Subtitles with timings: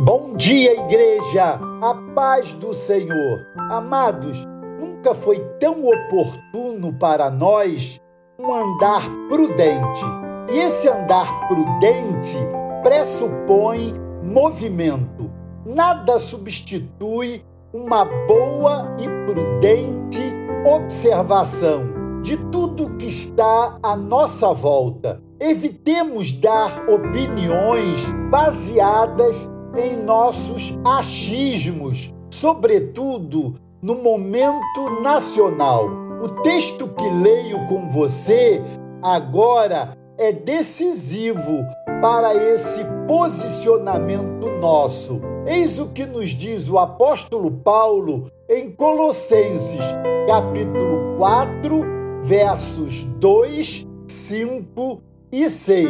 [0.00, 1.58] Bom dia, igreja!
[1.82, 3.44] A paz do Senhor.
[3.68, 4.46] Amados,
[4.80, 8.00] nunca foi tão oportuno para nós
[8.38, 10.04] um andar prudente.
[10.52, 12.36] E esse andar prudente
[12.80, 13.92] pressupõe
[14.22, 15.32] movimento.
[15.66, 20.22] Nada substitui uma boa e prudente
[20.64, 25.20] observação de tudo que está à nossa volta.
[25.40, 35.88] Evitemos dar opiniões baseadas em nossos achismos, sobretudo no momento nacional.
[36.20, 38.60] O texto que leio com você
[39.02, 41.64] agora é decisivo
[42.02, 45.20] para esse posicionamento nosso.
[45.46, 49.84] Eis o que nos diz o apóstolo Paulo em Colossenses,
[50.26, 51.84] capítulo 4,
[52.22, 55.88] versos 2, 5 e 6.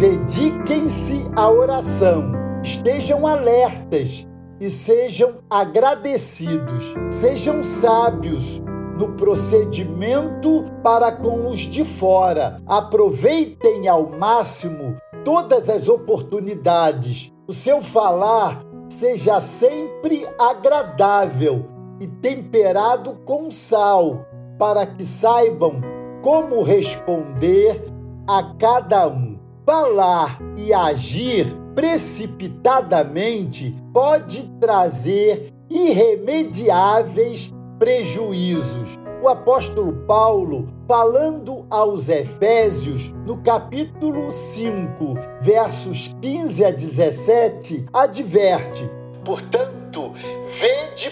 [0.00, 4.28] Dediquem-se à oração Estejam alertas
[4.60, 6.94] e sejam agradecidos.
[7.10, 8.62] Sejam sábios
[8.98, 12.60] no procedimento para com os de fora.
[12.66, 17.32] Aproveitem ao máximo todas as oportunidades.
[17.48, 21.64] O seu falar seja sempre agradável
[21.98, 24.26] e temperado com sal,
[24.58, 25.80] para que saibam
[26.22, 27.82] como responder
[28.26, 29.38] a cada um.
[29.64, 31.46] Falar e agir
[31.80, 38.98] precipitadamente pode trazer irremediáveis prejuízos.
[39.22, 48.90] O apóstolo Paulo, falando aos Efésios, no capítulo 5, versos 15 a 17, adverte:
[49.24, 50.12] Portanto,
[50.60, 51.10] vede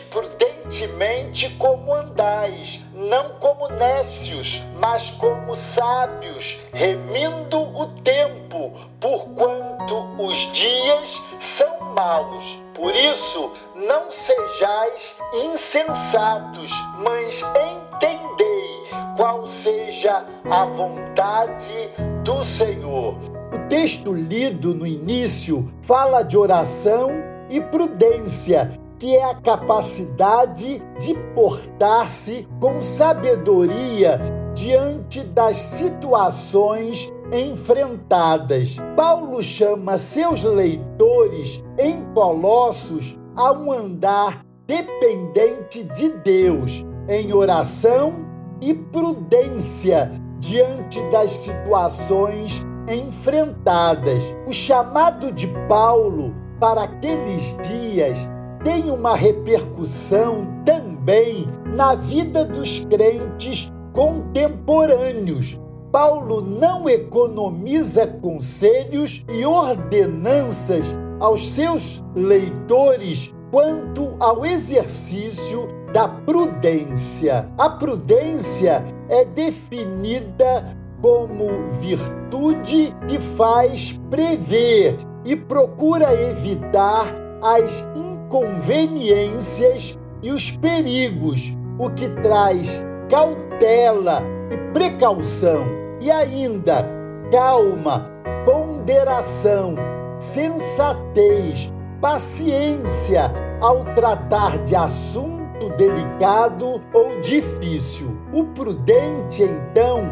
[0.69, 11.21] prudentemente como andais, não como nécios, mas como sábios, remindo o tempo, porquanto os dias
[11.41, 12.63] são maus.
[12.75, 21.91] Por isso, não sejais insensatos, mas entendei qual seja a vontade
[22.23, 23.15] do Senhor.
[23.55, 27.11] O texto lido no início fala de oração
[27.49, 34.21] e prudência, que é a capacidade de portar-se com sabedoria
[34.55, 38.77] diante das situações enfrentadas.
[38.97, 48.27] Paulo chama seus leitores em Colossos a um andar dependente de Deus, em oração
[48.61, 54.23] e prudência diante das situações enfrentadas.
[54.47, 58.19] O chamado de Paulo para aqueles dias
[58.65, 65.59] tem uma repercussão também na vida dos crentes contemporâneos.
[65.91, 77.49] Paulo não economiza conselhos e ordenanças aos seus leitores quanto ao exercício da prudência.
[77.57, 81.49] A prudência é definida como
[81.81, 87.07] virtude que faz prever e procura evitar
[87.43, 87.89] as
[88.29, 95.67] inconveniências e os perigos, o que traz cautela e precaução,
[95.99, 96.87] e ainda
[97.33, 98.11] calma,
[98.45, 99.75] ponderação,
[100.19, 101.73] sensatez,
[102.03, 108.17] paciência ao tratar de assunto delicado ou difícil.
[108.33, 110.03] O prudente, então,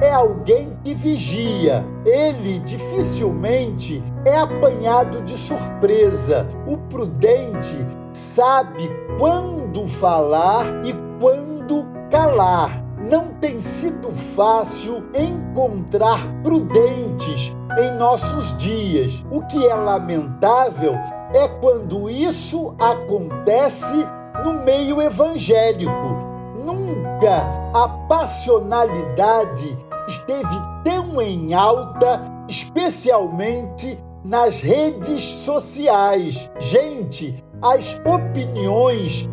[0.00, 1.84] é alguém que vigia.
[2.04, 6.46] Ele dificilmente é apanhado de surpresa.
[6.66, 7.76] O prudente
[8.12, 12.82] sabe quando falar e quando calar.
[12.98, 19.24] Não tem sido fácil encontrar prudentes em nossos dias.
[19.30, 20.94] O que é lamentável
[21.34, 24.06] é quando isso acontece
[24.42, 26.34] no meio evangélico.
[26.64, 29.76] Nunca a passionalidade
[30.06, 36.48] esteve tão em alta, especialmente nas redes sociais.
[36.60, 39.28] Gente, as opiniões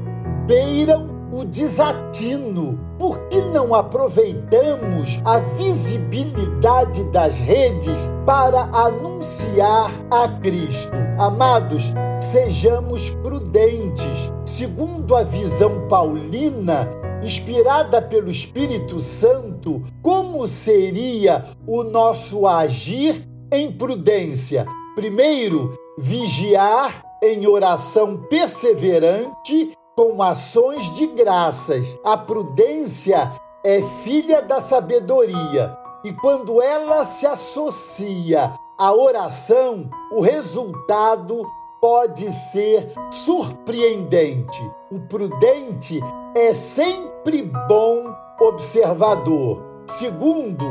[0.47, 2.79] beiram o desatino.
[2.97, 10.91] Por que não aproveitamos a visibilidade das redes para anunciar a Cristo?
[11.19, 14.33] Amados, sejamos prudentes.
[14.45, 16.89] Segundo a visão paulina,
[17.21, 24.65] inspirada pelo Espírito Santo, como seria o nosso agir em prudência?
[24.95, 31.99] Primeiro, vigiar em oração perseverante com ações de graças.
[32.03, 33.31] A prudência
[33.63, 41.45] é filha da sabedoria e quando ela se associa à oração, o resultado
[41.81, 44.61] pode ser surpreendente.
[44.91, 45.99] O prudente
[46.37, 49.63] é sempre bom observador.
[49.97, 50.63] Segundo,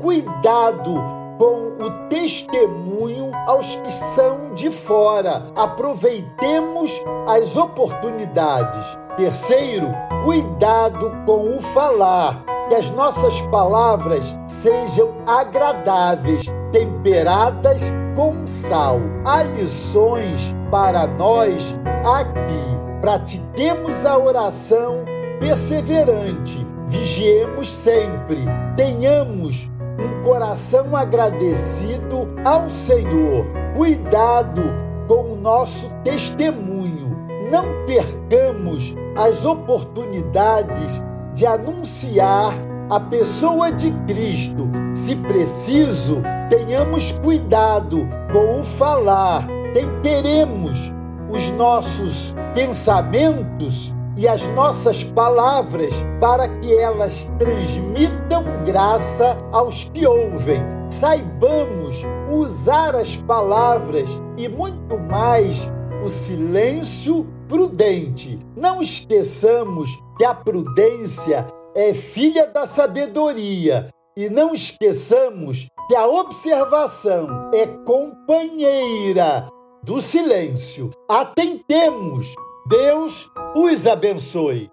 [0.00, 0.92] cuidado
[1.38, 5.46] com o testemunho aos que são de fora.
[5.54, 8.98] Aproveitemos as oportunidades.
[9.16, 9.86] Terceiro,
[10.24, 12.44] cuidado com o falar.
[12.68, 18.98] Que as nossas palavras sejam agradáveis, temperadas com sal.
[19.24, 23.00] Há lições para nós aqui.
[23.00, 25.04] Pratiquemos a oração
[25.38, 28.38] perseverante, vigiemos sempre,
[28.76, 33.46] tenhamos um coração agradecido ao Senhor.
[33.76, 34.62] Cuidado
[35.06, 37.16] com o nosso testemunho.
[37.50, 41.02] Não percamos as oportunidades
[41.32, 42.54] de anunciar
[42.90, 44.68] a pessoa de Cristo.
[44.94, 49.46] Se preciso, tenhamos cuidado com o falar,
[49.76, 50.90] temperemos
[51.28, 60.62] os nossos pensamentos e as nossas palavras para que elas transmitam graça aos que ouvem.
[60.88, 62.02] Saibamos
[62.32, 64.08] usar as palavras
[64.38, 65.70] e muito mais
[66.02, 68.38] o silêncio prudente.
[68.56, 77.50] Não esqueçamos que a prudência é filha da sabedoria e não esqueçamos que a observação
[77.52, 79.46] é companheira
[79.86, 80.90] do silêncio.
[81.08, 82.34] Atentemos
[82.66, 84.68] Deus os abençoe.